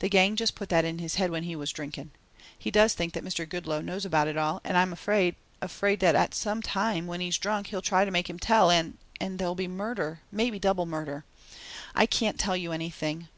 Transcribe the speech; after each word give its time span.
The 0.00 0.08
gang 0.08 0.34
just 0.34 0.56
put 0.56 0.68
that 0.70 0.84
in 0.84 0.98
his 0.98 1.14
head 1.14 1.30
when 1.30 1.44
he 1.44 1.54
was 1.54 1.70
drinking. 1.70 2.10
He 2.58 2.72
does 2.72 2.92
think 2.92 3.12
that 3.12 3.22
Mr. 3.22 3.48
Goodloe 3.48 3.80
knows 3.80 4.04
about 4.04 4.26
it 4.26 4.36
all 4.36 4.60
and 4.64 4.76
I'm 4.76 4.92
afraid 4.92 5.36
afraid 5.62 6.00
that 6.00 6.34
some 6.34 6.60
time 6.60 7.06
when 7.06 7.20
he's 7.20 7.38
drunk 7.38 7.68
he'll 7.68 7.80
try 7.80 8.04
to 8.04 8.10
make 8.10 8.28
him 8.28 8.36
tell 8.40 8.68
and 8.68 8.98
and 9.20 9.38
there'll 9.38 9.54
be 9.54 9.68
murder, 9.68 10.22
maybe 10.32 10.58
double 10.58 10.86
murder. 10.86 11.24
I 11.94 12.06
can't 12.06 12.36
tell 12.36 12.56
you 12.56 12.72
anything. 12.72 13.28